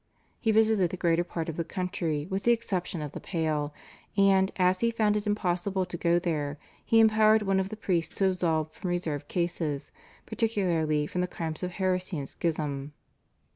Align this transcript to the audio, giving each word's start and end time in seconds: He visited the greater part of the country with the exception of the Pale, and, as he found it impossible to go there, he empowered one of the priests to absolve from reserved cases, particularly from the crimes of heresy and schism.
He 0.39 0.49
visited 0.49 0.89
the 0.89 0.97
greater 0.97 1.23
part 1.23 1.47
of 1.47 1.57
the 1.57 1.63
country 1.63 2.25
with 2.25 2.41
the 2.41 2.51
exception 2.51 3.03
of 3.03 3.11
the 3.11 3.19
Pale, 3.19 3.71
and, 4.17 4.51
as 4.55 4.79
he 4.79 4.89
found 4.89 5.15
it 5.15 5.27
impossible 5.27 5.85
to 5.85 5.95
go 5.95 6.17
there, 6.17 6.57
he 6.83 6.99
empowered 6.99 7.43
one 7.43 7.59
of 7.59 7.69
the 7.69 7.77
priests 7.77 8.17
to 8.17 8.31
absolve 8.31 8.73
from 8.73 8.89
reserved 8.89 9.27
cases, 9.27 9.91
particularly 10.25 11.05
from 11.05 11.21
the 11.21 11.27
crimes 11.27 11.61
of 11.61 11.73
heresy 11.73 12.17
and 12.17 12.27
schism. 12.27 12.93